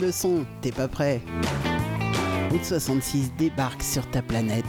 [0.00, 1.20] le son, t'es pas prêt
[2.50, 4.64] Route 66 débarque sur ta planète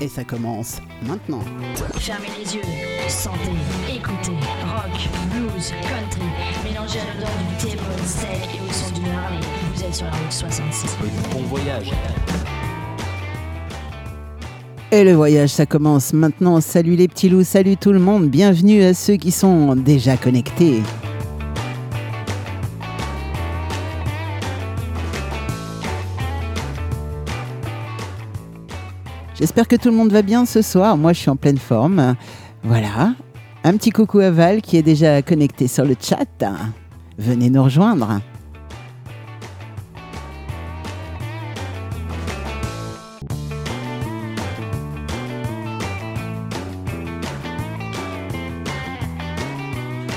[0.00, 1.42] et ça commence maintenant.
[1.94, 2.62] Fermez les yeux,
[3.08, 3.38] sentez,
[3.94, 6.22] écoutez, rock, blues, country,
[6.64, 9.40] mélangez à l'odeur du thé, steak et au son du Harley.
[9.74, 10.96] Vous êtes sur la route 66.
[11.32, 11.92] Bon voyage.
[14.90, 16.60] Et le voyage, ça commence maintenant.
[16.60, 18.28] Salut les petits loups, salut tout le monde.
[18.28, 20.82] Bienvenue à ceux qui sont déjà connectés.
[29.42, 30.96] J'espère que tout le monde va bien ce soir.
[30.96, 32.14] Moi, je suis en pleine forme.
[32.62, 33.16] Voilà.
[33.64, 36.24] Un petit coucou à Val qui est déjà connecté sur le chat.
[37.18, 38.20] Venez nous rejoindre.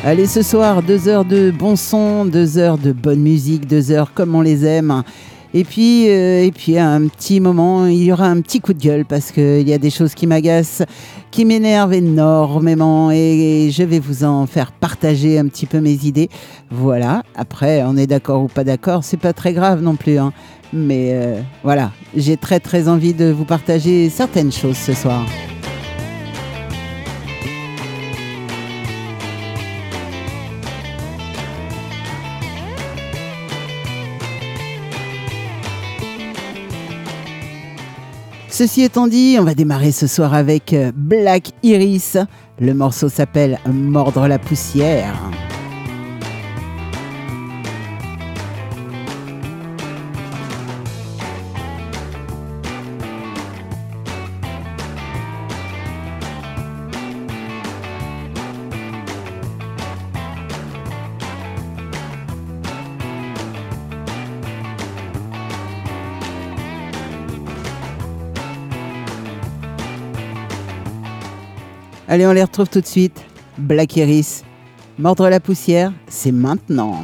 [0.03, 4.13] Allez, ce soir, deux heures de bon son, deux heures de bonne musique, deux heures
[4.13, 5.01] comme on les aime.
[5.57, 8.83] Et puis, euh, et puis, un petit moment, il y aura un petit coup de
[8.83, 10.83] gueule parce qu'il y a des choses qui m'agacent,
[11.31, 16.27] qui m'énervent énormément et, je vais vous en faire partager un petit peu mes idées.
[16.71, 17.23] Voilà.
[17.37, 20.17] Après, on est d'accord ou pas d'accord, c'est pas très grave non plus.
[20.17, 20.33] Hein.
[20.73, 25.25] Mais euh, voilà, j'ai très très envie de vous partager certaines choses ce soir.
[38.57, 42.15] Ceci étant dit, on va démarrer ce soir avec euh, Black Iris.
[42.57, 45.13] Le morceau s'appelle Mordre la poussière.
[72.15, 73.25] Allez, on les retrouve tout de suite.
[73.57, 74.45] Black Iris.
[74.97, 77.03] Mordre la poussière, c'est maintenant.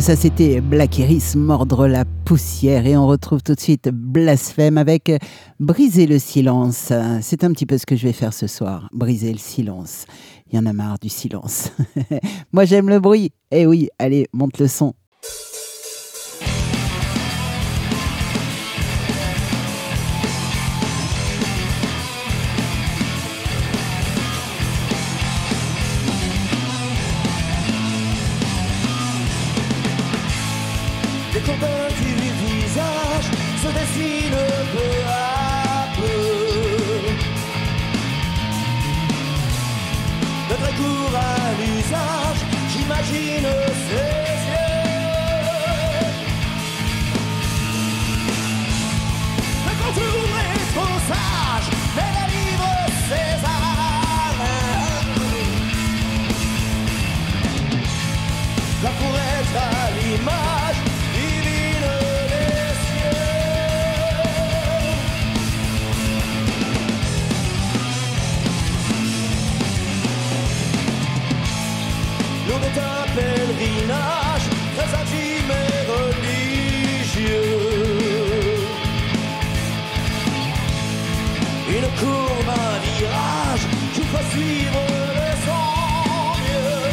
[0.00, 2.86] ça c'était Black Iris, Mordre la poussière.
[2.86, 5.10] Et on retrouve tout de suite Blasphème avec
[5.58, 6.92] Briser le silence.
[7.22, 10.04] C'est un petit peu ce que je vais faire ce soir, briser le silence.
[10.50, 11.72] Il y en a marre du silence.
[12.52, 13.32] Moi j'aime le bruit.
[13.50, 14.92] Eh oui, allez, monte le son.
[73.56, 77.54] pèlerinage très intime et religieux.
[81.68, 83.64] Une courbe, un virage
[83.94, 84.84] qu'il faut suivre
[85.18, 85.66] de son
[86.44, 86.84] mieux.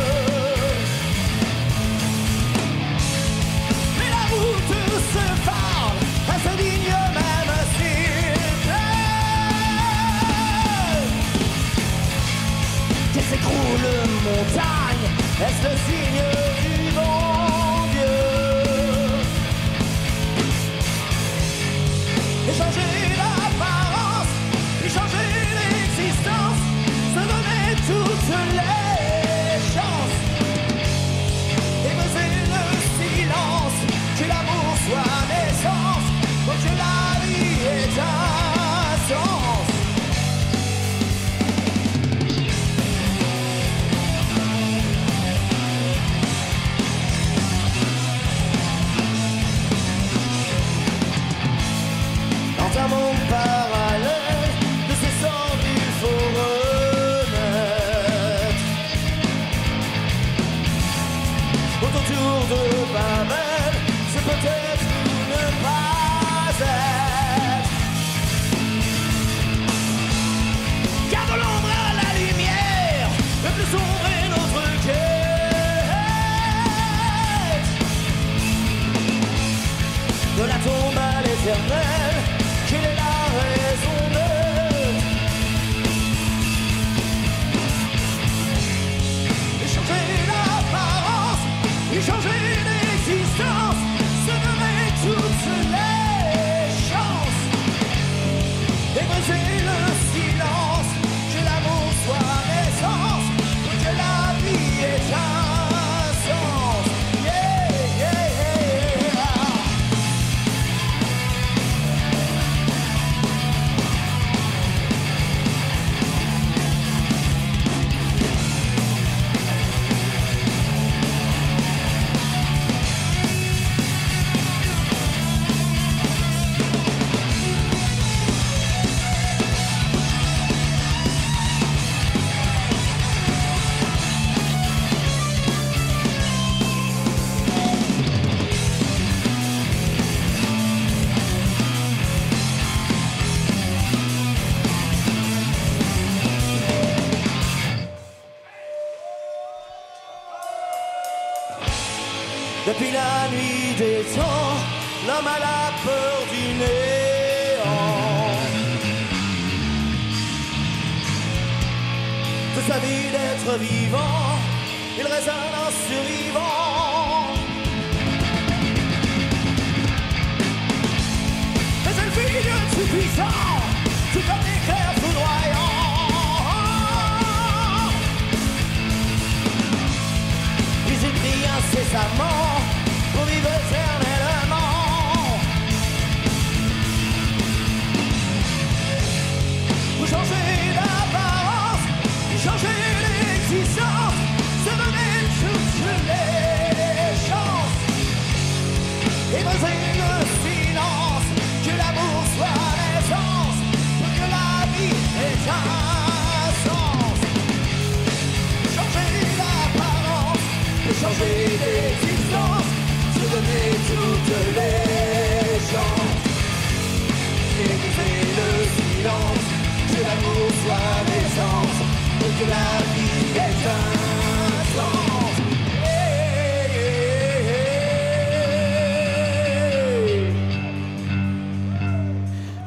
[3.98, 4.76] Mais la route
[5.14, 6.00] se parle,
[6.30, 8.26] elle se digne même s'il
[8.64, 8.94] plaît.
[13.14, 13.94] Des écroules
[14.26, 15.10] montagnes,
[15.42, 16.03] est-ce le ciel?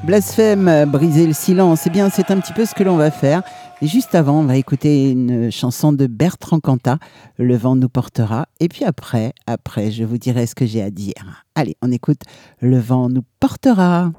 [0.07, 3.43] Blasphème, briser le silence, eh bien c'est un petit peu ce que l'on va faire.
[3.83, 6.99] Et juste avant, on va écouter une chanson de Bertrand Cantat,
[7.39, 8.47] Le vent nous portera.
[8.61, 11.45] Et puis après, après, je vous dirai ce que j'ai à dire.
[11.57, 12.21] Allez, on écoute
[12.61, 14.13] Le vent nous portera.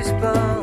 [0.00, 0.59] goosebumps.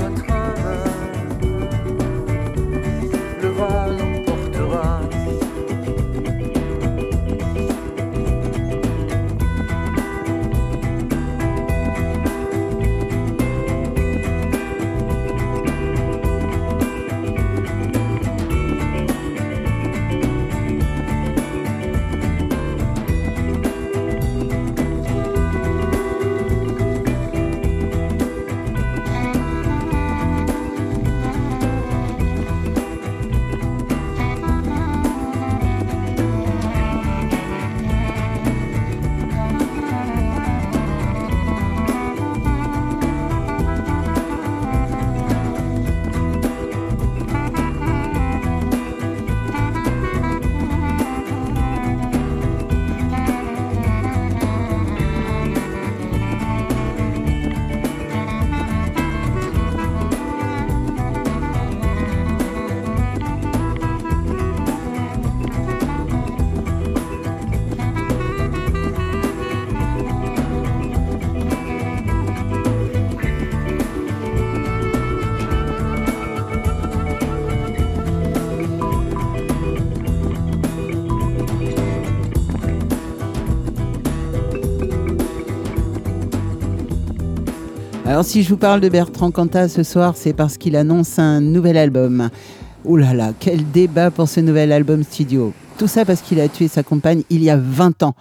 [88.17, 91.39] Alors si je vous parle de Bertrand Cantat ce soir, c'est parce qu'il annonce un
[91.39, 92.31] nouvel album.
[92.83, 95.53] Ouh là là, quel débat pour ce nouvel album studio.
[95.77, 98.15] Tout ça parce qu'il a tué sa compagne il y a 20 ans,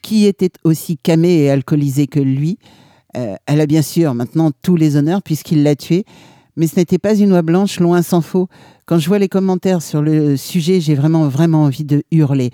[0.00, 2.56] qui était aussi camée et alcoolisée que lui.
[3.16, 6.04] Euh, elle a bien sûr maintenant tous les honneurs puisqu'il l'a tuée,
[6.54, 8.46] mais ce n'était pas une oie blanche, loin s'en faut.
[8.86, 12.52] Quand je vois les commentaires sur le sujet, j'ai vraiment, vraiment envie de hurler.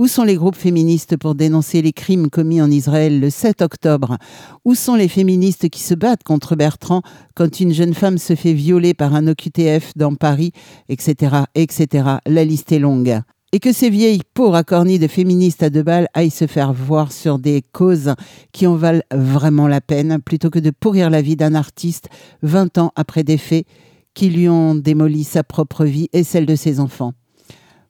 [0.00, 4.16] Où sont les groupes féministes pour dénoncer les crimes commis en Israël le 7 octobre?
[4.64, 7.02] Où sont les féministes qui se battent contre Bertrand
[7.34, 10.52] quand une jeune femme se fait violer par un OQTF dans Paris,
[10.88, 12.16] etc., etc.
[12.24, 13.20] La liste est longue.
[13.52, 17.12] Et que ces vieilles peaux racornies de féministes à deux balles aillent se faire voir
[17.12, 18.14] sur des causes
[18.52, 22.08] qui en valent vraiment la peine, plutôt que de pourrir la vie d'un artiste
[22.40, 23.66] 20 ans après des faits
[24.14, 27.12] qui lui ont démoli sa propre vie et celle de ses enfants?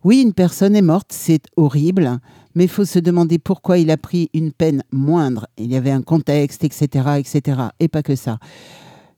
[0.02, 2.20] Oui, une personne est morte, c'est horrible,
[2.54, 5.46] mais il faut se demander pourquoi il a pris une peine moindre.
[5.58, 8.38] Il y avait un contexte, etc., etc., et pas que ça.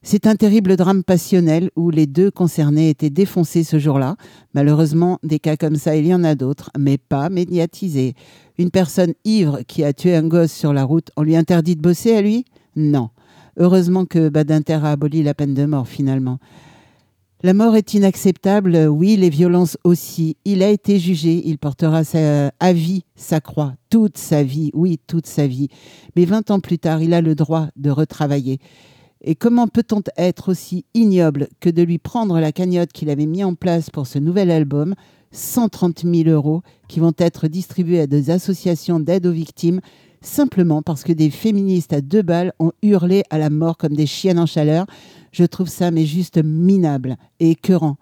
[0.03, 4.17] C'est un terrible drame passionnel où les deux concernés étaient défoncés ce jour-là.
[4.55, 8.15] Malheureusement, des cas comme ça, il y en a d'autres, mais pas médiatisés.
[8.59, 11.81] Une personne ivre qui a tué un gosse sur la route, on lui interdit de
[11.81, 12.45] bosser à lui?
[12.75, 13.11] Non.
[13.57, 16.41] Heureusement que Badinter a aboli la peine de mort finalement.
[17.45, 20.37] La mort est inacceptable, oui, les violences aussi.
[20.45, 22.03] Il a été jugé, il portera
[22.61, 25.67] à vie sa croix, toute sa vie, oui, toute sa vie.
[26.15, 28.61] Mais 20 ans plus tard, il a le droit de retravailler.
[29.23, 33.43] Et comment peut-on être aussi ignoble que de lui prendre la cagnotte qu'il avait mis
[33.43, 34.95] en place pour ce nouvel album,
[35.33, 39.81] 130 000 euros, qui vont être distribués à des associations d'aide aux victimes,
[40.23, 44.07] simplement parce que des féministes à deux balles ont hurlé à la mort comme des
[44.07, 44.87] chiennes en chaleur
[45.33, 47.97] Je trouve ça mais juste minable et écœurant.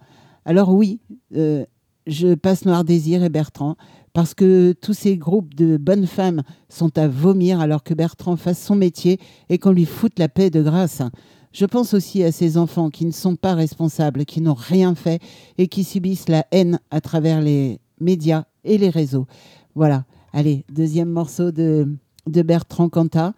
[0.44, 1.00] Alors oui,
[1.36, 1.64] euh,
[2.06, 3.76] je passe Noir Désir et Bertrand,
[4.12, 8.62] parce que tous ces groupes de bonnes femmes sont à vomir alors que Bertrand fasse
[8.62, 11.02] son métier et qu'on lui foute la paix de grâce.
[11.52, 15.20] Je pense aussi à ces enfants qui ne sont pas responsables, qui n'ont rien fait
[15.58, 19.26] et qui subissent la haine à travers les médias et les réseaux.
[19.74, 20.04] Voilà.
[20.32, 21.88] Allez, deuxième morceau de,
[22.26, 23.34] de Bertrand Cantat.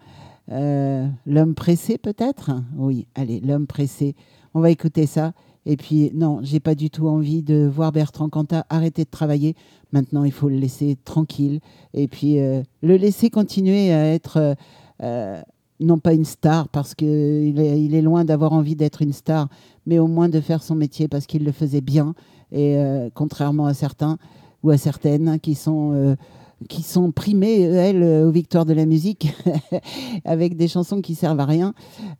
[0.51, 2.51] Euh, l'homme pressé peut-être?
[2.75, 4.15] Oui, allez, l'homme pressé.
[4.53, 5.33] On va écouter ça.
[5.65, 9.55] Et puis, non, j'ai pas du tout envie de voir Bertrand Cantat arrêter de travailler.
[9.93, 11.61] Maintenant, il faut le laisser tranquille.
[11.93, 14.55] Et puis, euh, le laisser continuer à être,
[15.01, 15.41] euh,
[15.79, 19.47] non pas une star, parce qu'il est, il est loin d'avoir envie d'être une star,
[19.85, 22.13] mais au moins de faire son métier parce qu'il le faisait bien.
[22.51, 22.77] Et
[23.15, 24.19] contrairement à certains
[24.61, 26.15] ou à certaines qui sont.
[26.63, 29.33] Euh, qui sont primées, elles, aux victoires de la musique,
[30.25, 31.73] avec des chansons qui servent à rien.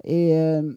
[0.04, 0.74] Et, euh,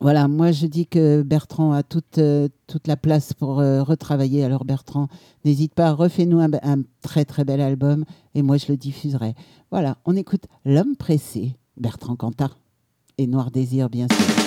[0.00, 4.44] voilà, moi je dis que Bertrand a toute, euh, toute la place pour euh, retravailler.
[4.44, 5.08] Alors Bertrand,
[5.44, 9.34] n'hésite pas, refais-nous un, un très très bel album et moi je le diffuserai.
[9.72, 12.50] Voilà, on écoute L'homme pressé, Bertrand Cantat
[13.18, 14.37] et Noir Désir bien sûr.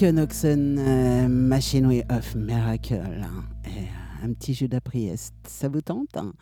[0.00, 2.94] Kraken Oxen, euh, Machinery of Miracle.
[3.22, 3.44] hein.
[3.66, 6.32] Et, euh, un petit jeu d'aprieste, ça vous tente hein?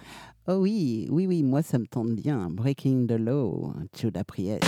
[0.47, 2.51] Oh oui, oui, oui, moi ça me tente bien.
[2.51, 4.63] Breaking the Law, jeu d'aprieste.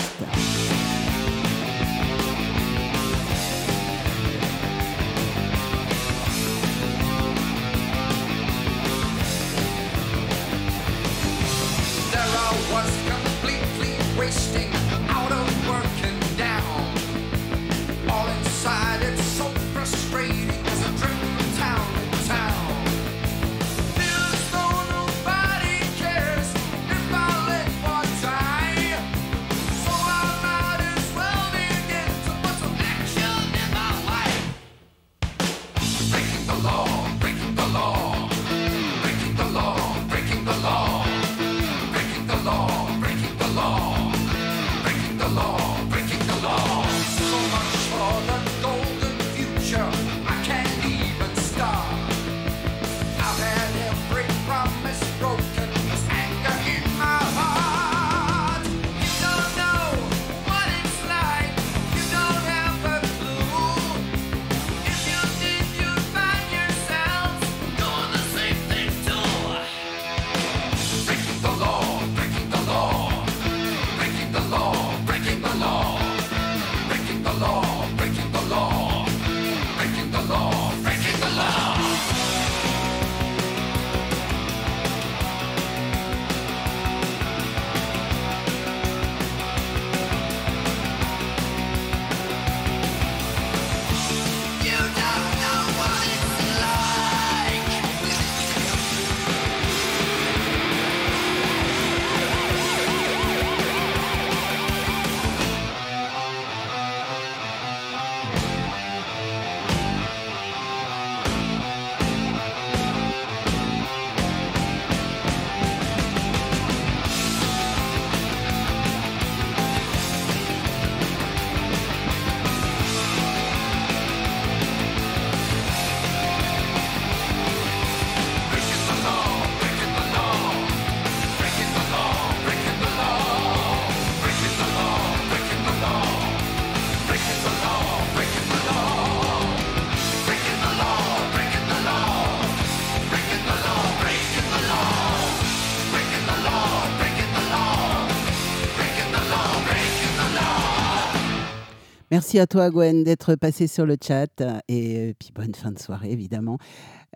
[152.30, 155.80] Merci à toi Gwen d'être passé sur le chat et euh, puis bonne fin de
[155.80, 156.58] soirée évidemment.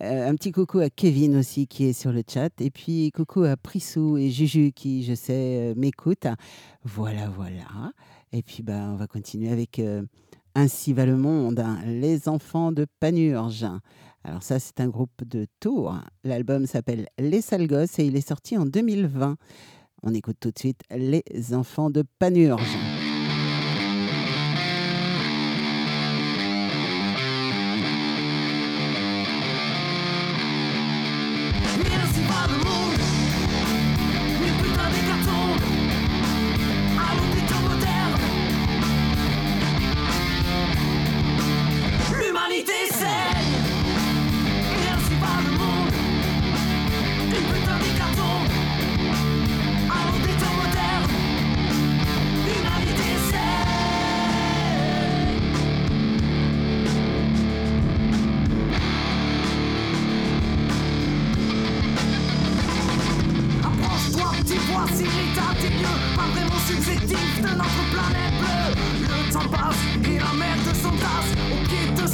[0.03, 3.45] Euh, un petit coucou à Kevin aussi qui est sur le chat et puis coucou
[3.45, 6.27] à Prissou et Juju qui je sais euh, m'écoutent.
[6.83, 7.93] Voilà voilà.
[8.33, 9.81] Et puis bah on va continuer avec
[10.57, 13.67] Ainsi va le monde, hein, les enfants de Panurge.
[14.25, 15.95] Alors ça c'est un groupe de Tours.
[16.25, 19.37] L'album s'appelle Les sales gosses et il est sorti en 2020.
[20.03, 21.23] On écoute tout de suite Les
[21.55, 22.77] enfants de Panurge.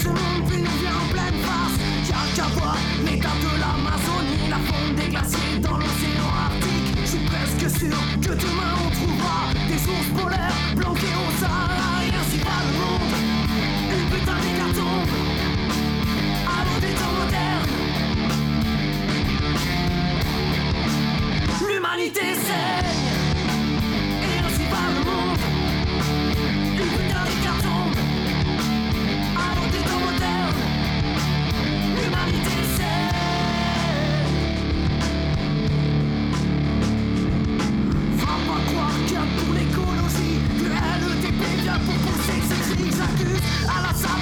[0.08, 1.76] Monde puis nous vient en pleine face
[2.08, 6.96] Y'a qu'à voir l'état de l'Amazonie La fonte des glaciers dans l'océan Arctique.
[7.02, 9.38] Je suis presque sûr que demain on trouvera
[9.68, 12.04] Des ours polaires planqués au Sahara.
[12.04, 13.14] Et ainsi va le monde.
[13.94, 15.14] Une putain d'hécatombe
[16.46, 17.70] À des temps modernes.
[21.68, 22.99] L'humanité saigne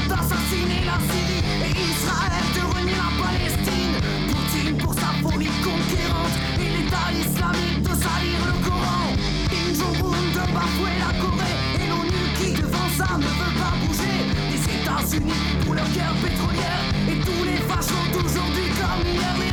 [0.08, 3.94] d'assassiner la Syrie et Israël de renier la Palestine.
[4.28, 9.08] Poutine pour sa folie conquérante et l'État islamique de salir le Coran.
[9.50, 14.18] Kim Jong-un de bafouer la Corée et l'ONU qui devant ça ne veut pas bouger.
[14.50, 19.47] Les États-Unis pour leur guerre pétrolière et tous les fachos d'aujourd'hui comme hier.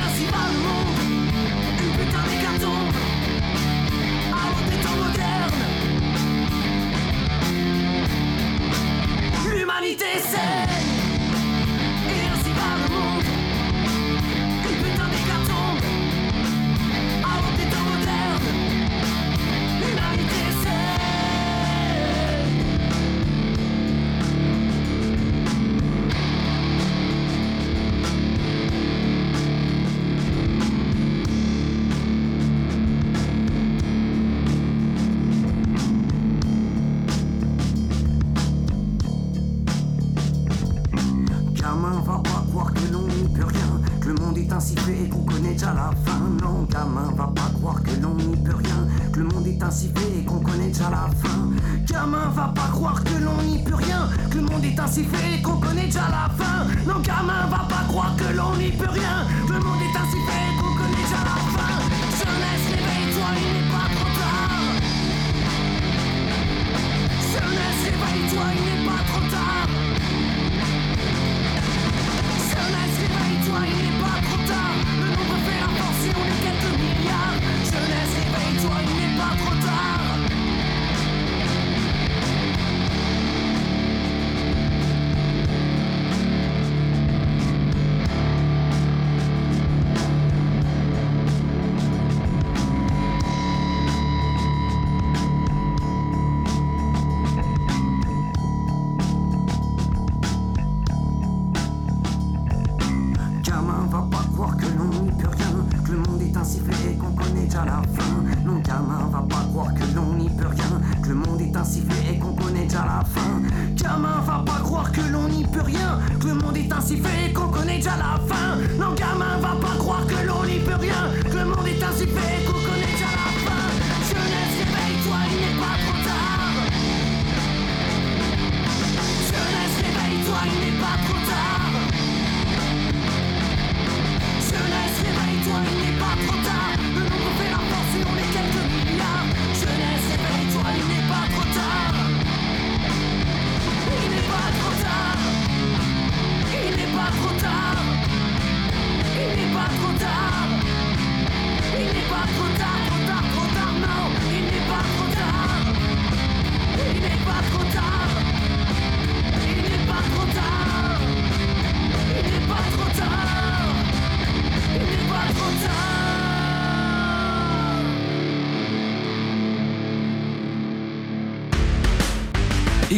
[9.86, 10.95] mi desen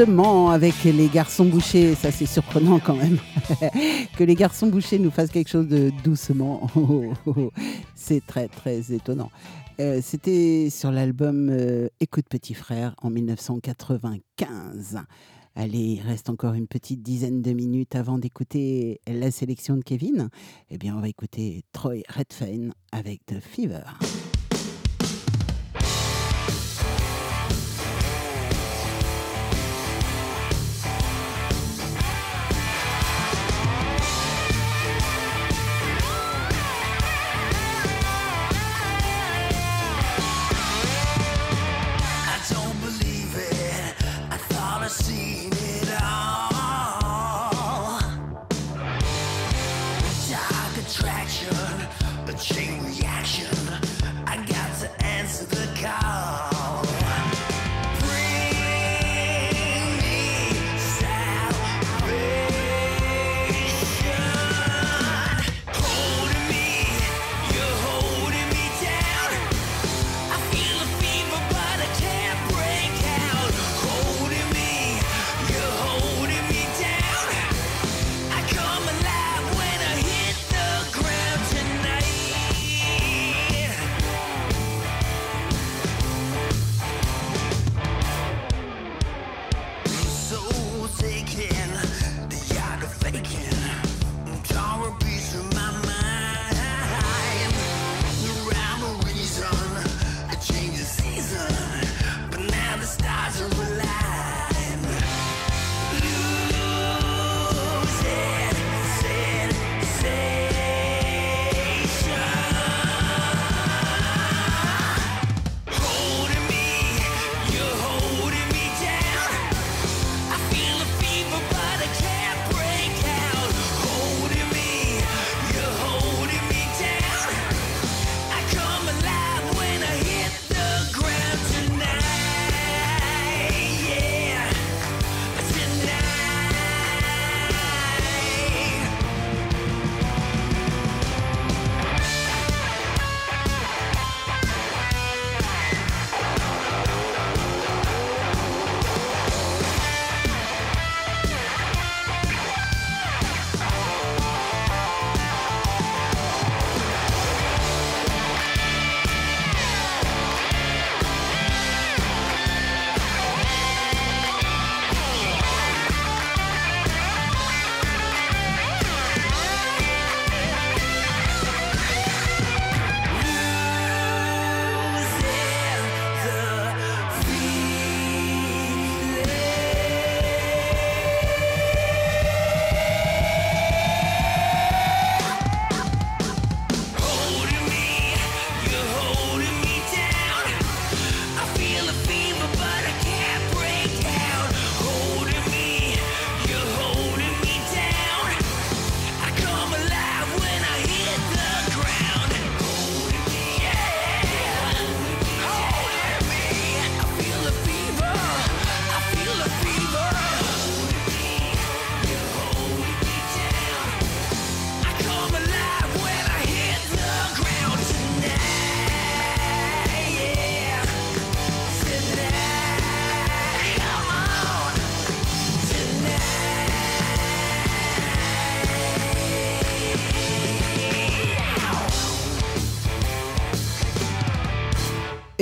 [0.00, 1.94] Avec les garçons bouchés.
[1.94, 3.18] Ça, c'est surprenant quand même.
[4.16, 6.70] que les garçons bouchés nous fassent quelque chose de doucement.
[7.94, 9.30] c'est très, très étonnant.
[9.78, 15.00] Euh, C'était sur l'album euh, Écoute Petit Frère en 1995.
[15.54, 20.30] Allez, il reste encore une petite dizaine de minutes avant d'écouter la sélection de Kevin.
[20.70, 23.82] Eh bien, on va écouter Troy Redfane avec The Fever.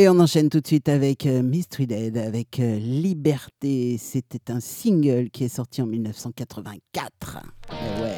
[0.01, 3.99] Et on enchaîne tout de suite avec euh, Mistreated, avec euh, Liberté.
[3.99, 7.39] C'était un single qui est sorti en 1984.
[7.69, 8.13] Eh ouais.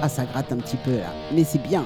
[0.00, 1.12] Ah, ça gratte un petit peu là.
[1.34, 1.84] Mais c'est bien.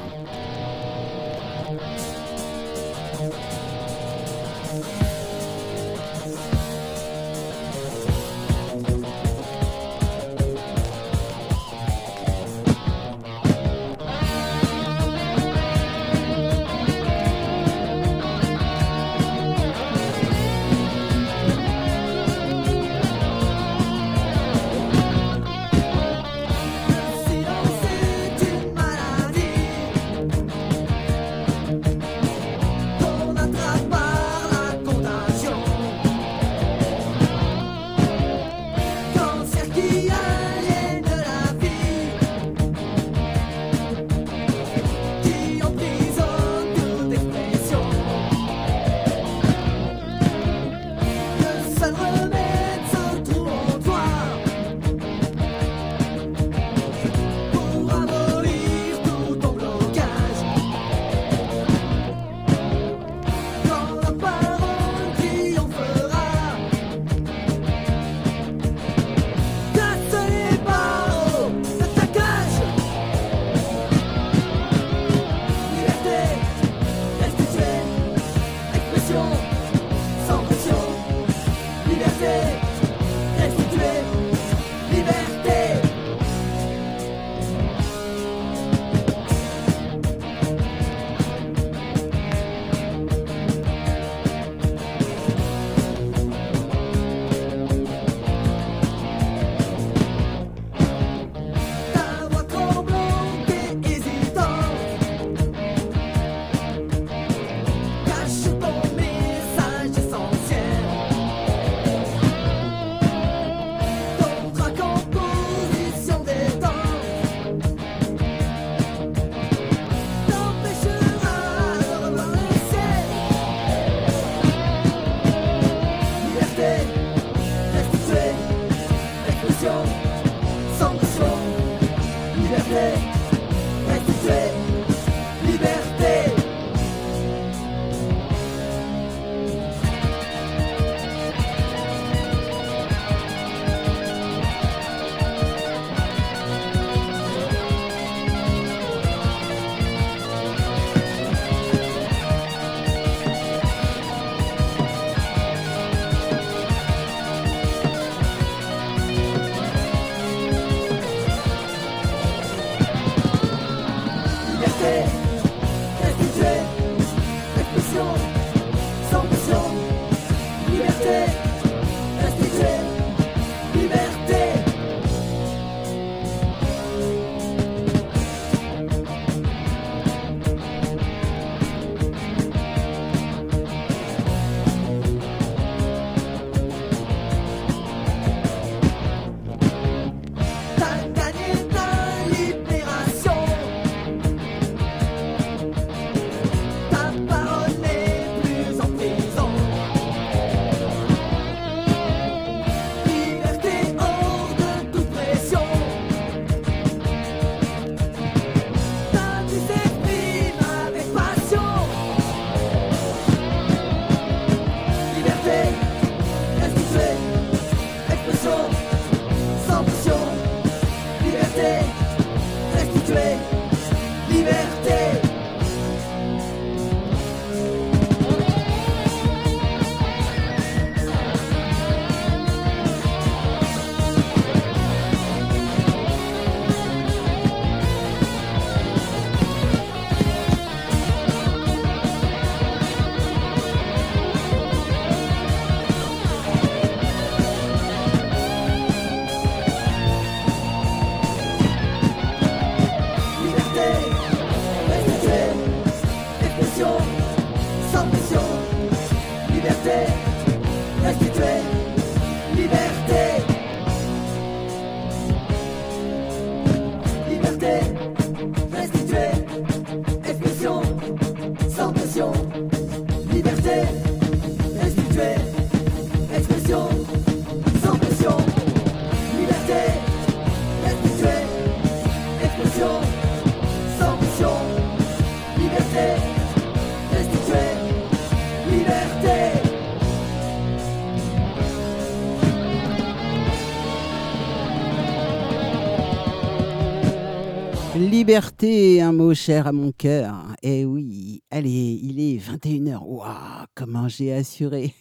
[298.22, 300.54] liberté, un mot cher à mon cœur.
[300.62, 303.02] Eh oui, allez, il est 21h.
[303.02, 304.94] Waouh, comment j'ai assuré.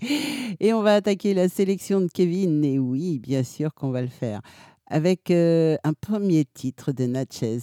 [0.58, 2.64] et on va attaquer la sélection de Kevin.
[2.64, 4.40] Et oui, bien sûr qu'on va le faire.
[4.88, 7.60] Avec euh, un premier titre de Natchez,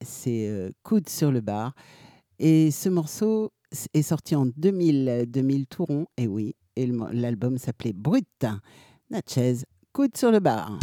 [0.00, 1.74] c'est euh, Coude sur le bar.
[2.38, 3.52] Et ce morceau
[3.92, 6.06] est sorti en 2000, 2000 Touron.
[6.16, 8.46] Et oui, et l'album s'appelait Brut.
[9.10, 9.56] Natchez,
[9.92, 10.78] Coude sur le bar.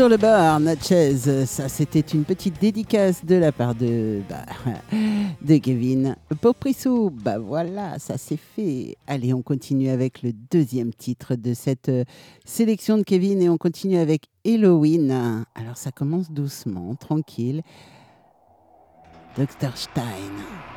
[0.00, 1.28] sur le bar, Natchez.
[1.28, 4.46] Euh, ça, c'était une petite dédicace de la part de, bah,
[5.42, 7.10] de Kevin Poprissou.
[7.10, 8.96] Bah voilà, ça c'est fait.
[9.06, 12.04] Allez, on continue avec le deuxième titre de cette euh,
[12.46, 15.44] sélection de Kevin et on continue avec Halloween.
[15.54, 17.60] Alors ça commence doucement, tranquille.
[19.36, 19.76] Dr.
[19.76, 20.69] Stein.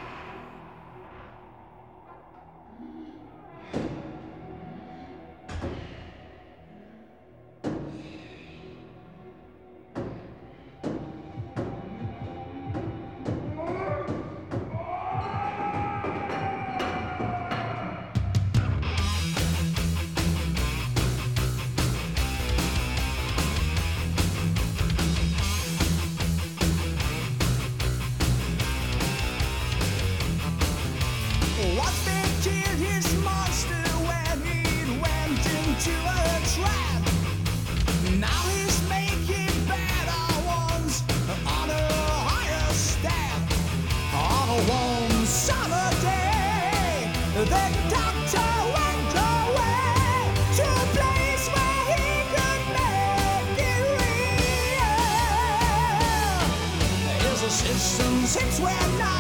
[58.36, 59.13] We're not.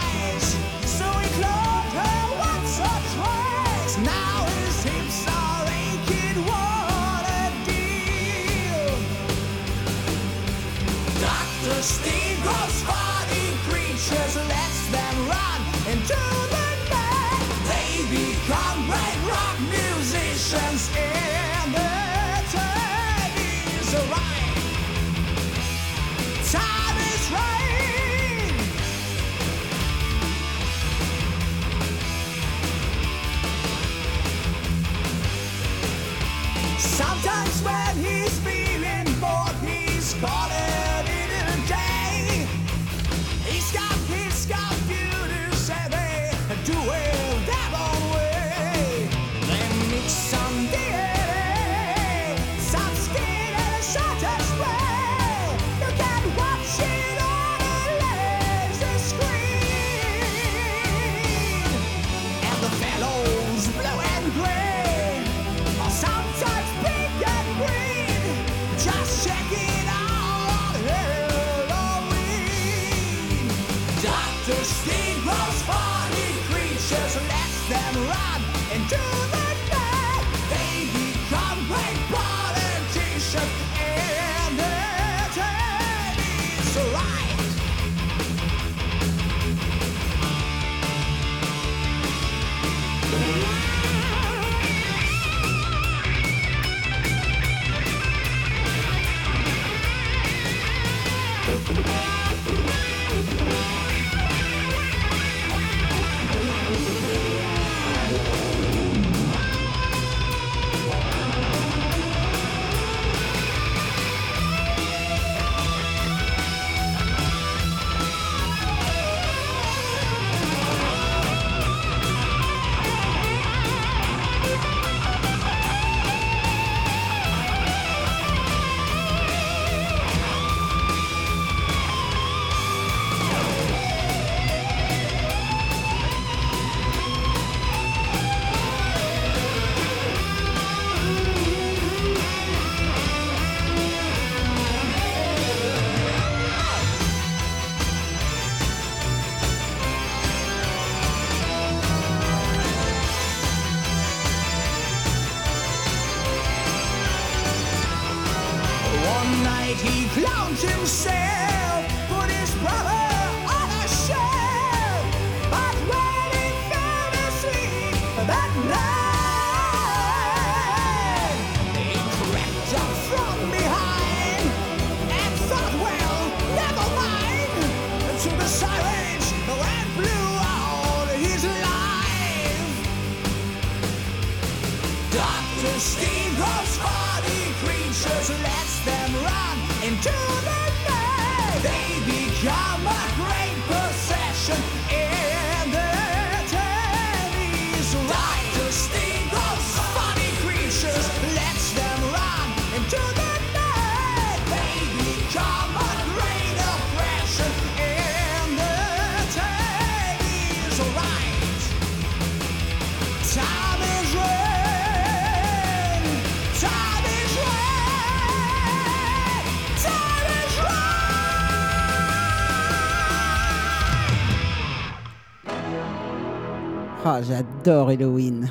[227.15, 228.49] Ah, j'adore Halloween.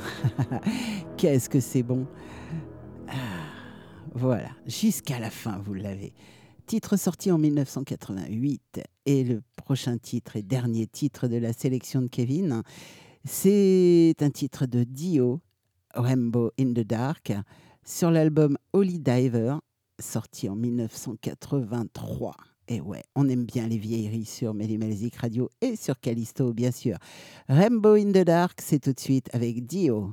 [1.17, 2.07] Qu'est-ce que c'est bon.
[3.09, 3.13] Ah,
[4.15, 6.15] voilà, jusqu'à la fin, vous l'avez.
[6.67, 12.07] Titre sorti en 1988 et le prochain titre et dernier titre de la sélection de
[12.07, 12.63] Kevin,
[13.25, 15.41] c'est un titre de Dio,
[15.95, 17.33] Rainbow in the Dark,
[17.85, 19.57] sur l'album Holy Diver,
[19.99, 22.37] sorti en 1983.
[22.69, 26.97] Et ouais, on aime bien les vieilleries sur Mélimelzik Radio et sur Callisto, bien sûr.
[27.49, 30.11] Rainbow in the Dark, c'est tout de suite avec Dio.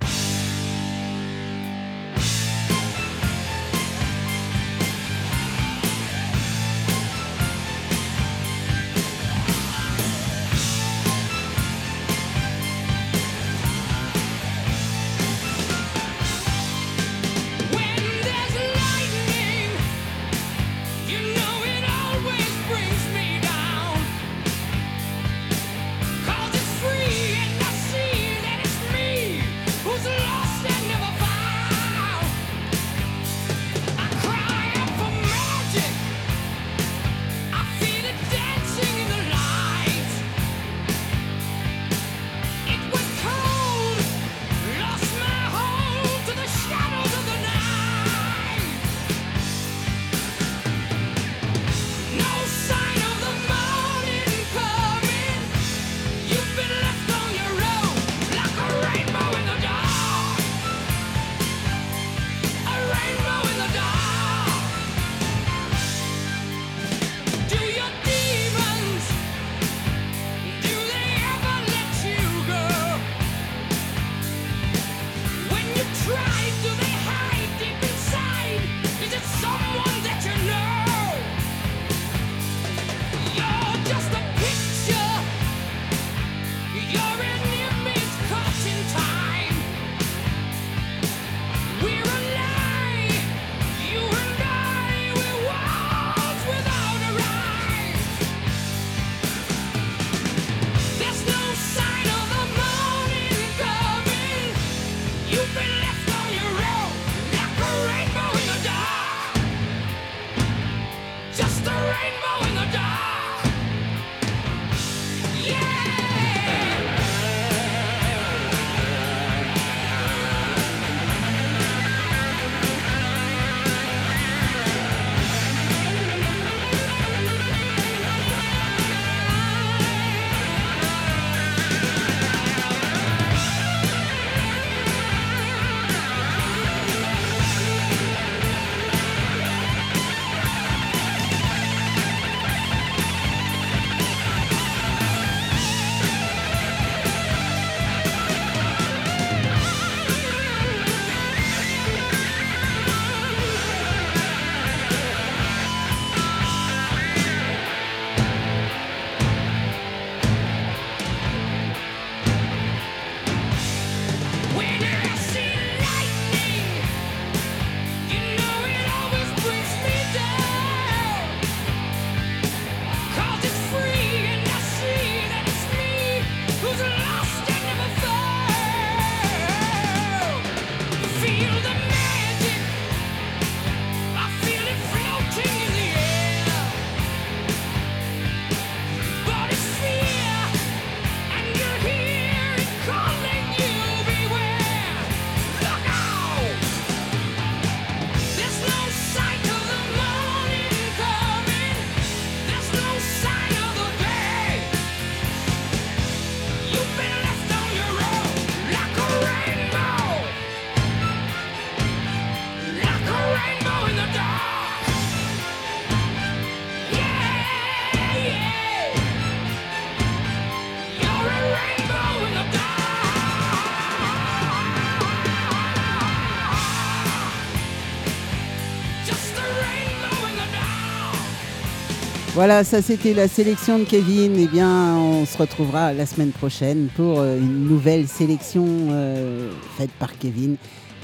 [232.50, 234.34] Voilà, ça c'était la sélection de Kevin.
[234.36, 239.92] Eh bien, on se retrouvera la semaine prochaine pour euh, une nouvelle sélection euh, faite
[240.00, 240.58] par Kevin.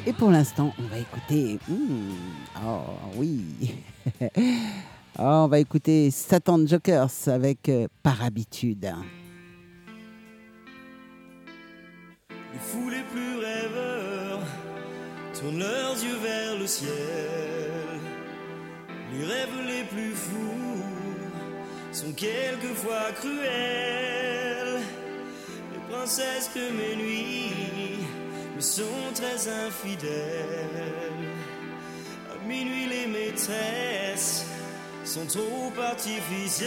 [0.08, 1.60] Et pour l'instant, on va écouter.
[1.70, 2.80] Hmm, oh
[3.16, 3.44] oui.
[5.20, 8.92] Oh, on va écouter Satan Jokers avec euh, Par habitude.
[12.32, 14.42] Les fous les plus rêveurs
[15.40, 16.90] tournent leurs yeux vers le ciel.
[19.14, 20.65] Les rêves les plus fous
[21.96, 24.82] sont quelquefois cruels.
[25.72, 28.04] Les princesses de mes nuits
[28.54, 30.12] me sont très infidèles.
[32.30, 34.46] À minuit, les maîtresses
[35.06, 36.66] sont trop artificielles.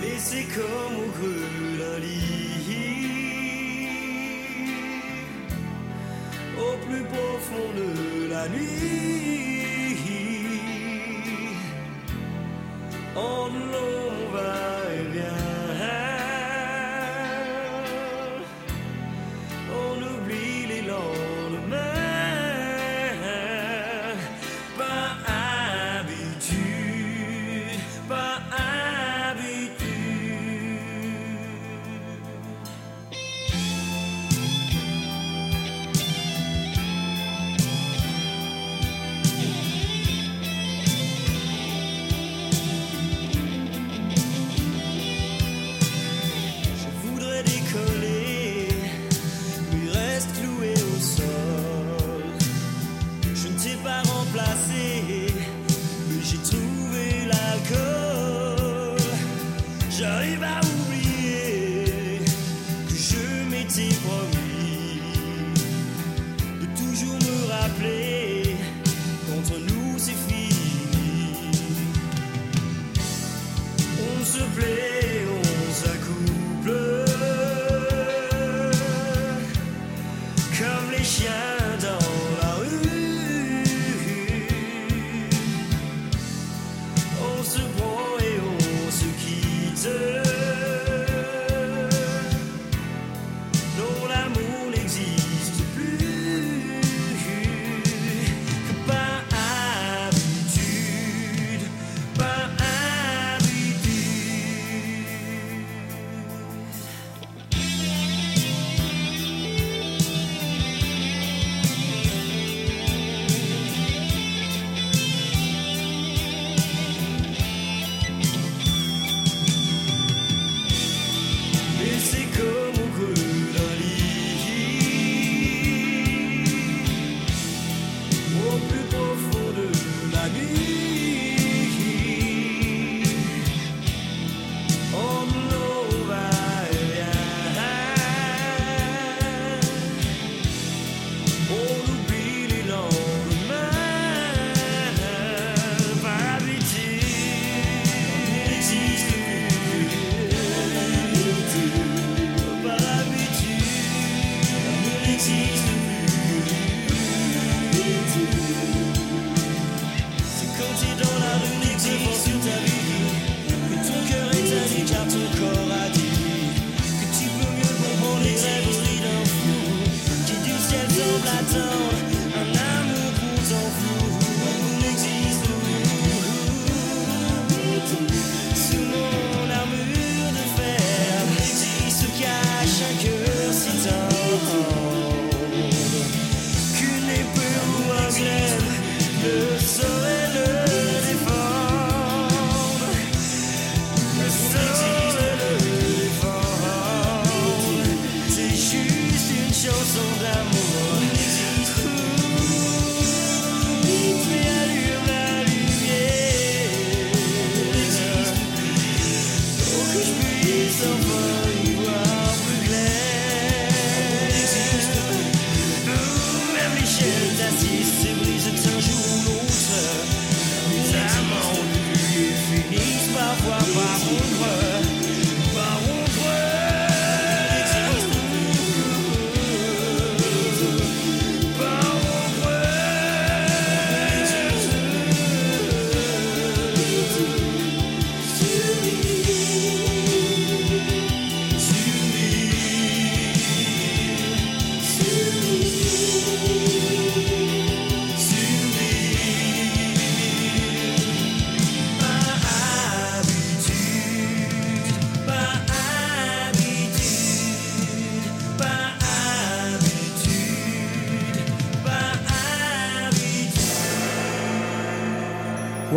[0.00, 3.04] Mais c'est comme au creux lit,
[6.58, 9.73] au plus profond de la nuit.
[13.16, 16.13] on over vient.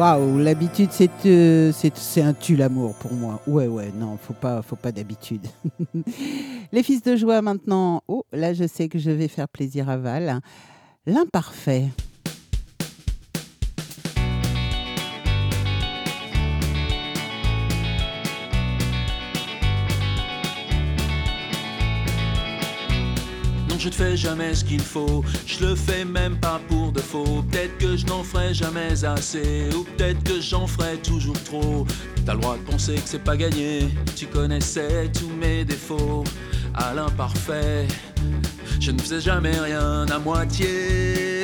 [0.07, 3.41] Waouh, l'habitude, c'est euh, c'est un tue l'amour pour moi.
[3.45, 5.45] Ouais, ouais, non, faut pas, faut pas d'habitude.
[6.71, 8.01] Les fils de joie maintenant.
[8.07, 10.39] Oh, là, je sais que je vais faire plaisir à Val.
[11.05, 11.89] L'imparfait.
[23.69, 27.01] Non, je ne fais jamais ce qu'il faut, je le fais même pas pour de
[27.01, 27.43] faux.
[27.51, 31.86] Peut-être je n'en ferai jamais assez, ou peut-être que j'en ferai toujours trop.
[32.26, 36.24] T'as le droit de penser que c'est pas gagné, tu connaissais tous mes défauts.
[36.76, 37.88] À l'imparfait,
[38.80, 41.41] je ne faisais jamais rien à moitié.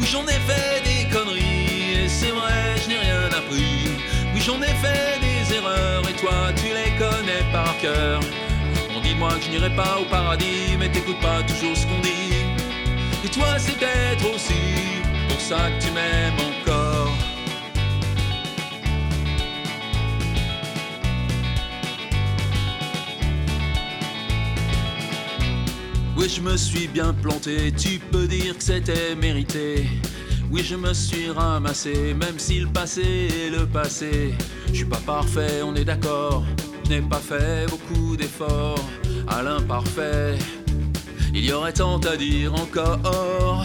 [0.00, 4.00] Oui, j'en ai fait des conneries, et c'est vrai, je n'ai rien appris.
[4.34, 8.20] Oui, j'en ai fait des erreurs, et toi, tu les connais par cœur.
[8.96, 12.00] On dit moi que je n'irai pas au paradis, mais t'écoutes pas toujours ce qu'on
[12.00, 12.35] dit.
[13.26, 14.54] Et toi, c'est peut-être aussi
[15.28, 17.08] pour ça que tu m'aimes encore.
[26.16, 29.88] Oui, je me suis bien planté, tu peux dire que c'était mérité.
[30.52, 34.34] Oui, je me suis ramassé, même si le passé est le passé.
[34.68, 36.44] Je suis pas parfait, on est d'accord.
[36.84, 38.78] Je n'ai pas fait beaucoup d'efforts
[39.26, 40.38] à l'imparfait.
[41.38, 43.62] Il y aurait tant à dire encore.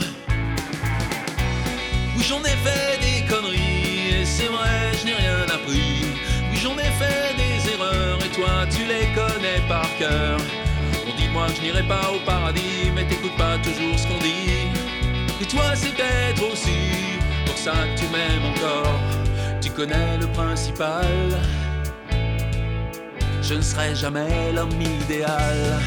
[2.18, 6.04] Oui, j'en ai fait des conneries, et c'est vrai, je n'ai rien appris.
[6.52, 10.38] Oui, j'en ai fait des erreurs, et toi, tu les connais par cœur.
[11.08, 14.68] On dit moi je n'irai pas au paradis, mais t'écoutes pas toujours ce qu'on dit.
[15.40, 16.82] Et toi, c'est peut-être aussi
[17.46, 19.00] pour ça que tu m'aimes encore.
[19.62, 21.08] Tu connais le principal.
[23.42, 25.80] Je ne serai jamais l'homme idéal.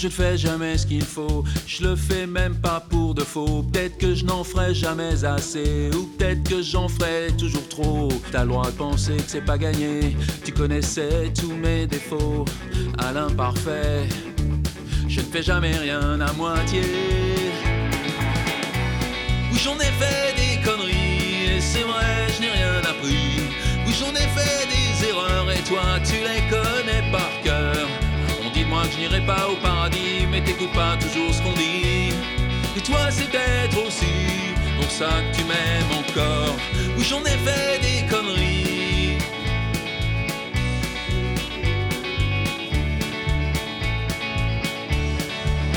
[0.00, 3.62] Je ne fais jamais ce qu'il faut, je le fais même pas pour de faux.
[3.70, 8.08] Peut-être que je n'en ferai jamais assez, ou peut-être que j'en ferai toujours trop.
[8.32, 12.46] T'as le droit de penser que c'est pas gagné, tu connaissais tous mes défauts.
[12.96, 14.08] À l'imparfait,
[15.06, 16.80] je ne fais jamais rien à moitié.
[19.52, 23.50] Oui, j'en ai fait des conneries, et c'est vrai, je n'ai rien appris.
[23.86, 26.59] Oui, j'en ai fait des erreurs, et toi, tu les connais.
[28.82, 32.12] Que je n'irai pas au paradis, mais t'écoutes pas toujours ce qu'on dit.
[32.76, 34.06] Et toi, c'est peut-être aussi
[34.80, 36.56] pour ça que tu m'aimes encore.
[36.96, 39.18] Oui, j'en ai fait des conneries.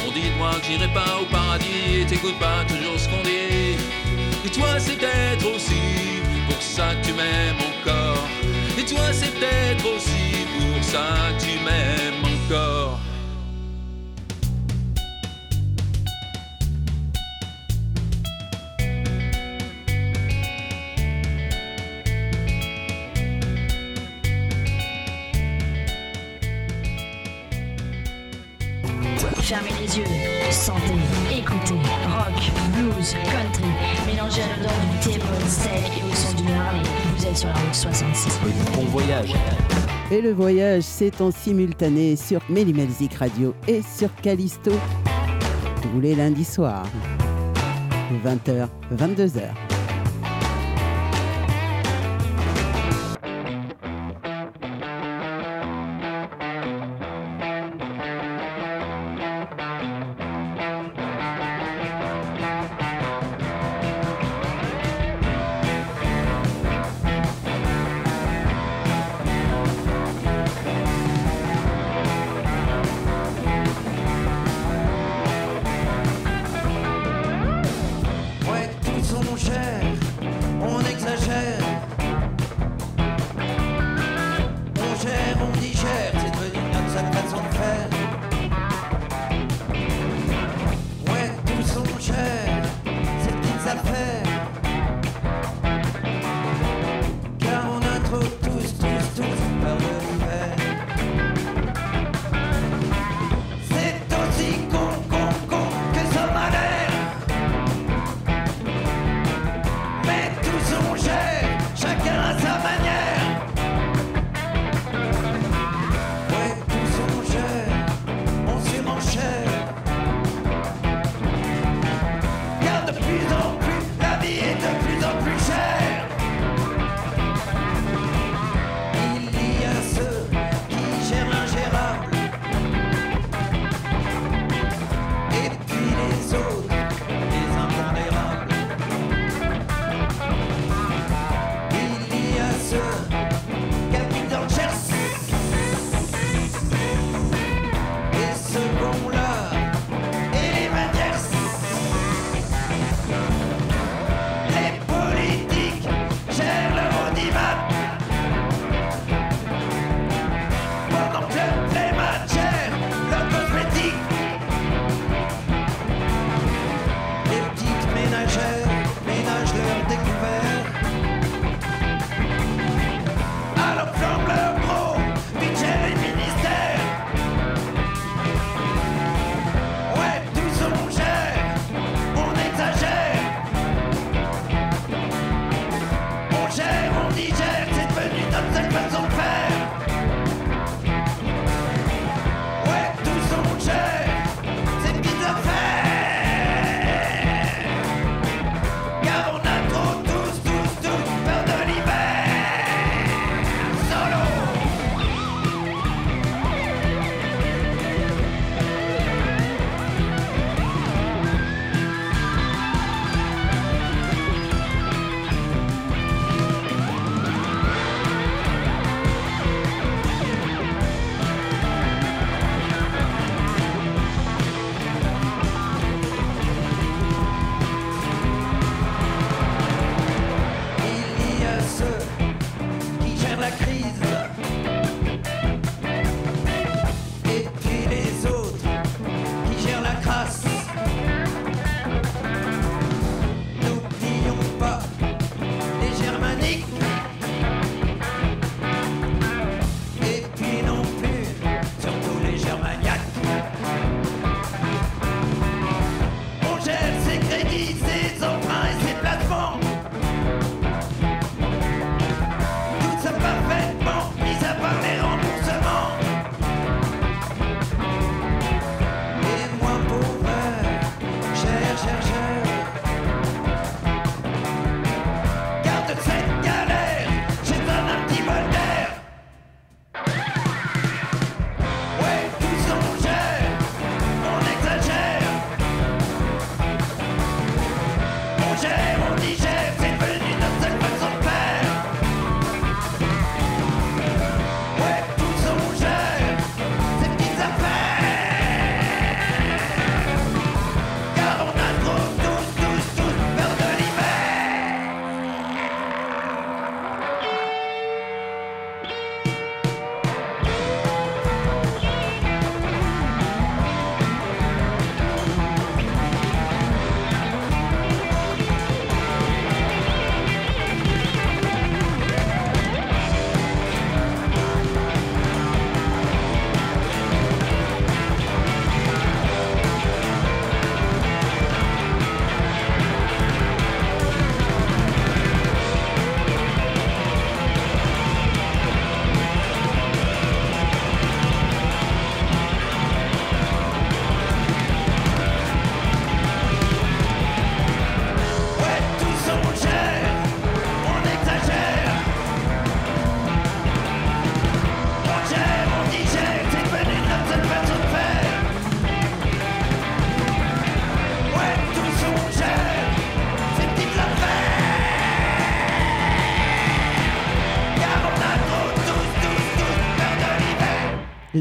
[0.07, 3.77] On dit moi que j'irai pas au paradis et t'écoutes pas toujours ce qu'on dit.
[4.45, 8.27] Et toi c'est peut-être aussi pour ça que tu m'aimes encore.
[8.77, 11.07] Et toi c'est peut-être aussi pour ça
[11.38, 12.32] que tu m'aimes encore.
[29.41, 30.05] Fermez les yeux,
[30.51, 30.80] sentez,
[31.31, 33.63] écoutez, rock, blues, country,
[34.05, 36.81] mélangez à l'odeur du thé, steak et au son du Harley.
[37.15, 38.39] Vous êtes sur la route 66.
[38.75, 39.34] Bon voyage.
[40.14, 44.69] Et le voyage, c'est en simultané sur Mélimelzik Radio et sur Callisto.
[45.81, 46.85] Tous les lundis soirs,
[48.23, 49.73] 20h, 22h.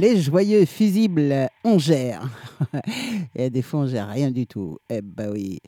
[0.03, 2.29] Les joyeux fusibles, on gère.
[3.37, 4.79] Et des fois, on gère rien du tout.
[4.91, 5.61] Eh bah oui.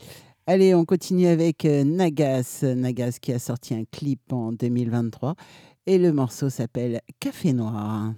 [0.48, 2.65] Allez, on continue avec euh, Nagas.
[2.65, 5.36] Nagas qui a sorti un clip en 2023.
[5.86, 8.12] Et le morceau s'appelle Café Noir.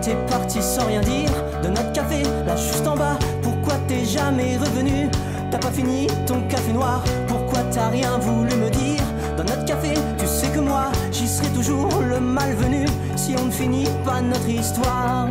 [0.00, 1.30] T'es parti sans rien dire.
[1.62, 3.18] De notre café là juste en bas.
[3.42, 5.08] Pourquoi t'es jamais revenu?
[5.50, 7.02] T'as pas fini ton café noir.
[7.26, 9.02] Pourquoi t'as rien voulu me dire?
[9.36, 13.50] Dans notre café, tu sais que moi j'y serai toujours le malvenu Si on ne
[13.50, 15.28] finit pas notre histoire.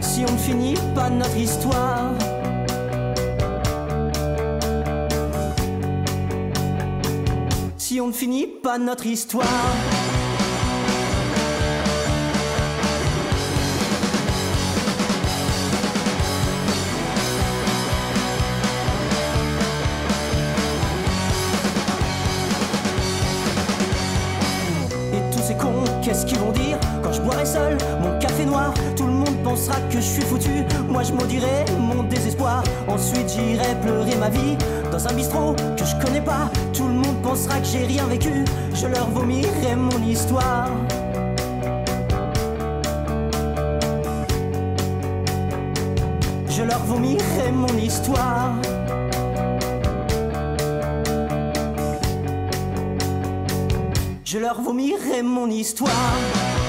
[0.00, 2.09] Si on ne finit pas notre histoire
[8.10, 9.46] ne finit pas notre histoire.
[25.12, 25.68] Et tous ces cons,
[26.02, 29.76] qu'est-ce qu'ils vont dire Quand je boirai seul mon café noir Tout le monde pensera
[29.88, 30.64] que je suis foutu.
[30.88, 32.64] Moi je maudirai mon désespoir.
[32.88, 34.56] Ensuite j'irai pleurer ma vie
[34.90, 36.50] Dans un bistrot que je connais pas
[37.30, 38.44] pensera que j'ai rien vécu
[38.74, 40.68] Je leur vomirai mon histoire
[46.48, 48.54] Je leur vomirai mon histoire
[54.24, 56.59] Je leur vomirai mon histoire.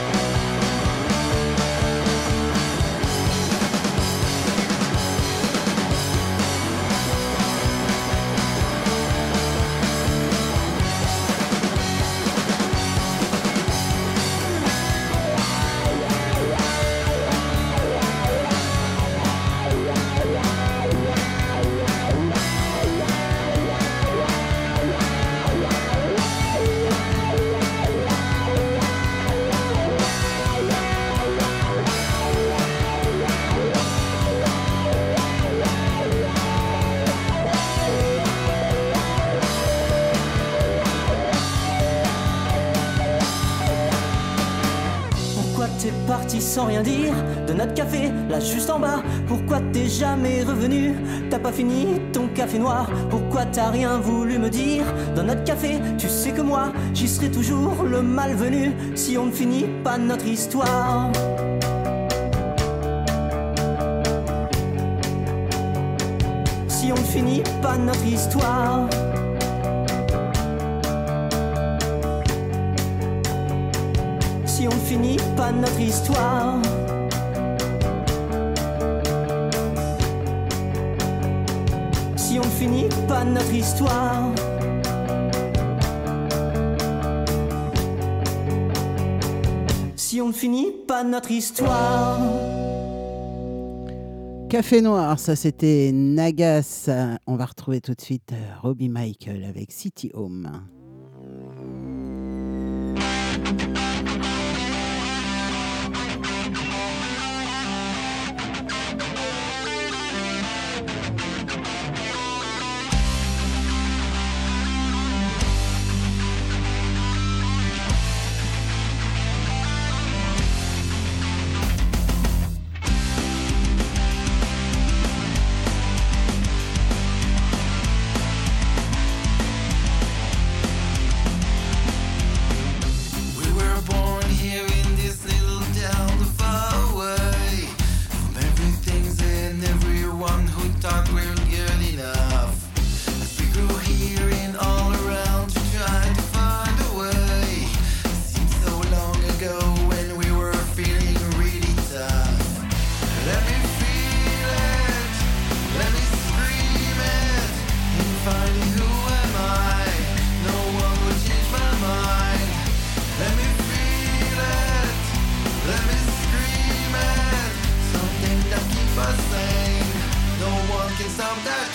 [50.11, 50.93] Jamais revenu.
[51.29, 52.89] T'as pas fini ton café noir.
[53.09, 54.83] Pourquoi t'as rien voulu me dire
[55.15, 55.79] dans notre café?
[55.97, 60.25] Tu sais que moi j'y serai toujours le malvenu Si on ne finit pas notre
[60.25, 61.11] histoire.
[66.67, 68.89] Si on ne finit pas notre histoire.
[74.45, 76.80] Si on ne finit pas notre histoire.
[83.31, 84.31] Notre histoire.
[89.95, 92.19] Si on ne finit pas notre histoire.
[94.49, 96.89] Café Noir, ça c'était Nagas.
[97.25, 100.51] On va retrouver tout de suite euh, Robbie Michael avec City Home.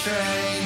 [0.06, 0.65] train.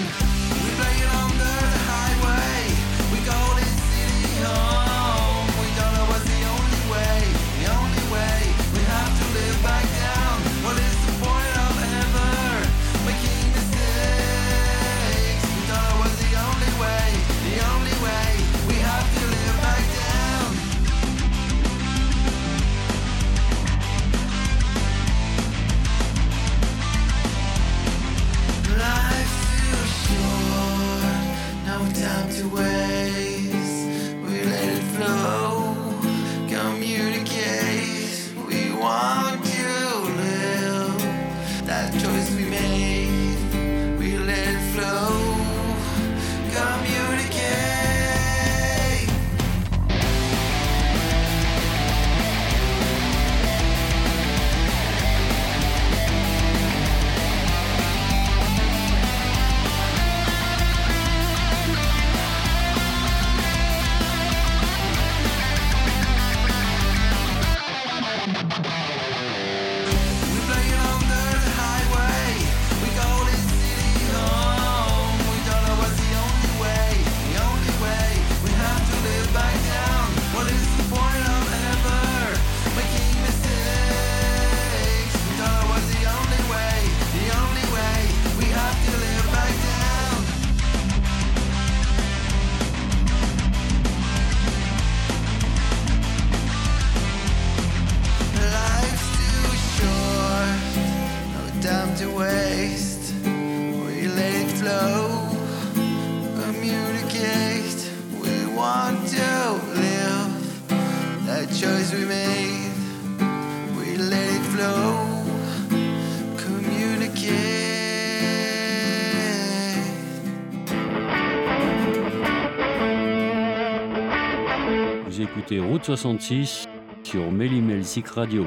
[125.91, 126.69] 1966
[127.03, 128.47] sur Mélimelzik Radio.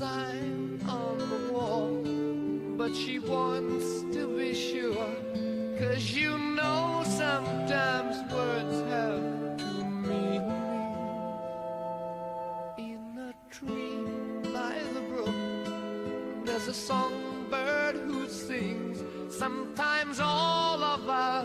[0.00, 1.90] sign on the wall,
[2.78, 5.14] but she wants to be sure.
[5.78, 9.22] Cause you know sometimes words have
[9.58, 11.20] two meanings.
[12.78, 14.00] In a tree
[14.56, 18.98] by the brook, there's a songbird who sings.
[19.28, 21.44] Sometimes all of our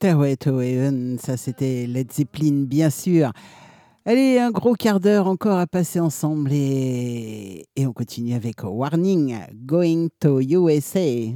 [0.00, 3.32] Stairway to Heaven, ça c'était Led Zeppelin, bien sûr.
[4.06, 9.36] Allez, un gros quart d'heure encore à passer ensemble et, et on continue avec Warning,
[9.66, 11.34] Going to USA.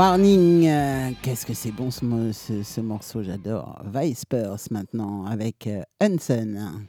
[0.00, 3.82] Warning, euh, qu'est-ce que c'est bon ce, morceau, j'adore.
[3.84, 6.86] Vipers maintenant avec euh, Hanson.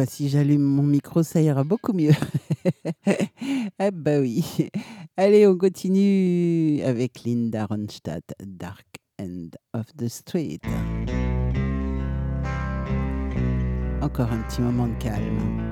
[0.00, 2.14] Bah, si j'allume mon micro, ça ira beaucoup mieux.
[3.78, 4.42] ah bah oui.
[5.18, 8.86] Allez, on continue avec Linda Ronstadt, Dark
[9.20, 10.60] End of the Street.
[14.00, 15.70] Encore un petit moment de calme.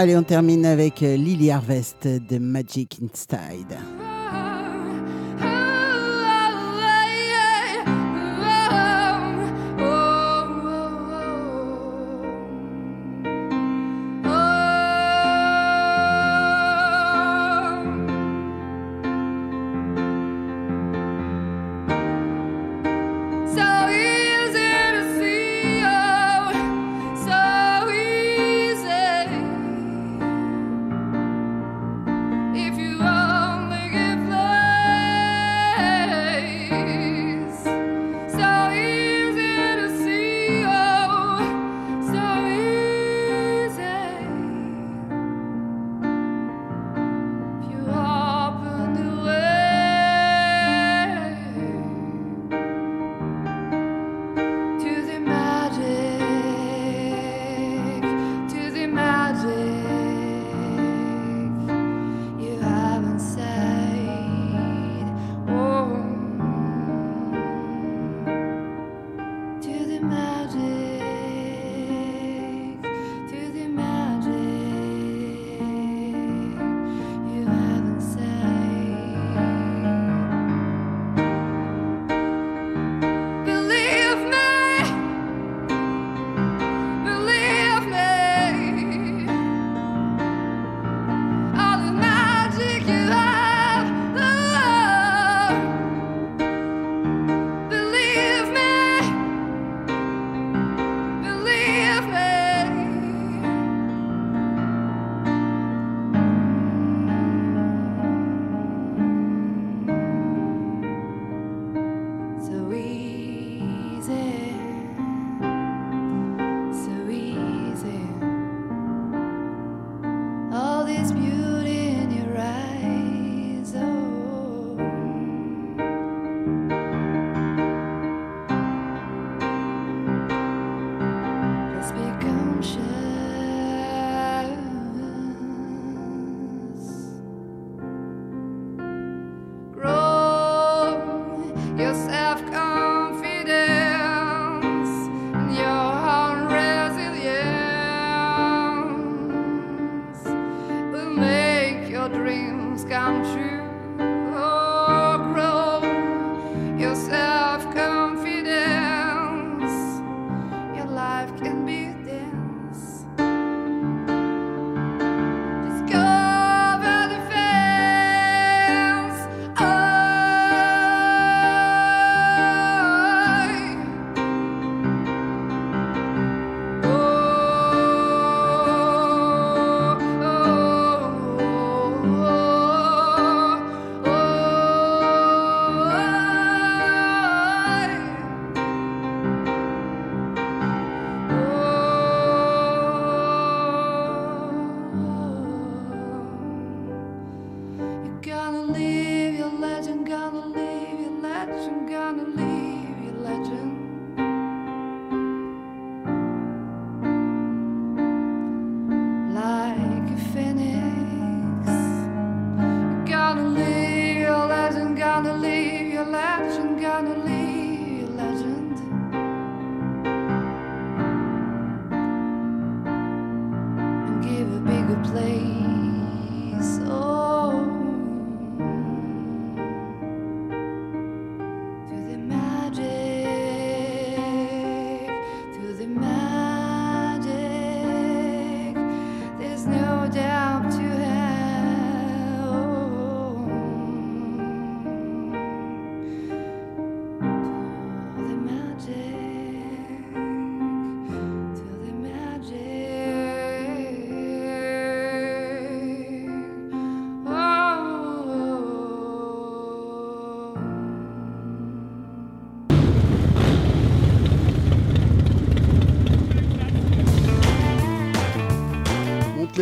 [0.00, 3.76] Allez, on termine avec euh, Lily Harvest de Magic Inside.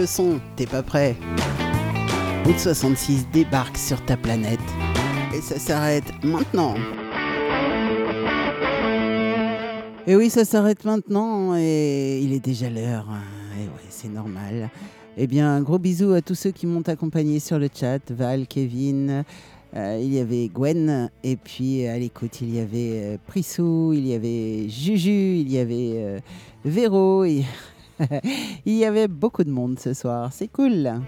[0.06, 1.16] Son, t'es pas prêt
[2.44, 4.60] Route 66 débarque sur ta planète.
[5.36, 6.74] Et ça s'arrête maintenant.
[10.06, 13.06] Et oui, ça s'arrête maintenant et il est déjà l'heure.
[13.60, 14.70] Et ouais, c'est normal.
[15.18, 17.98] Eh bien, un gros bisou à tous ceux qui m'ont accompagné sur le chat.
[18.10, 19.24] Val, Kevin,
[19.76, 24.06] euh, il y avait Gwen, et puis à l'écoute, il y avait euh, Prissou, il
[24.06, 25.10] y avait Juju,
[25.40, 26.18] il y avait euh,
[26.64, 27.24] Véro.
[27.24, 27.44] et-
[28.66, 30.32] il y avait beaucoup de monde ce soir.
[30.32, 31.00] C'est cool.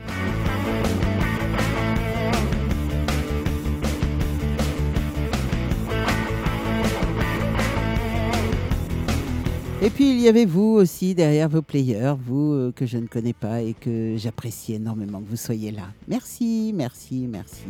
[9.83, 13.07] Et puis il y avait vous aussi derrière vos players, vous euh, que je ne
[13.07, 15.85] connais pas et que j'apprécie énormément que vous soyez là.
[16.07, 17.65] Merci, merci, merci.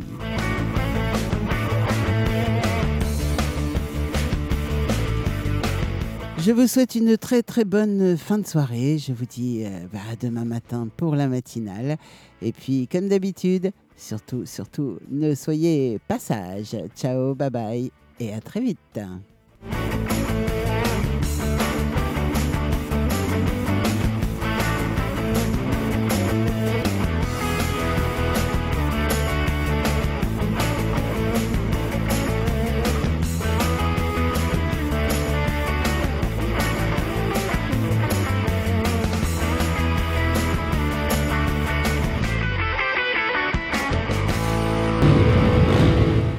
[6.43, 8.97] Je vous souhaite une très très bonne fin de soirée.
[8.97, 11.99] Je vous dis euh, bah, à demain matin pour la matinale.
[12.41, 16.77] Et puis comme d'habitude, surtout, surtout, ne soyez pas sages.
[16.97, 19.01] Ciao, bye bye et à très vite.